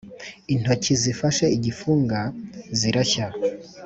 [0.53, 2.19] intoki zifashe igifunga
[2.79, 3.27] zirashya